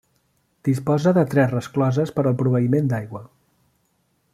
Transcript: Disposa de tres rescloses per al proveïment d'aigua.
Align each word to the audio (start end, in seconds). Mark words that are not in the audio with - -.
Disposa 0.67 1.13
de 1.17 1.25
tres 1.35 1.53
rescloses 1.57 2.15
per 2.17 2.27
al 2.31 2.41
proveïment 2.43 2.93
d'aigua. 2.95 3.27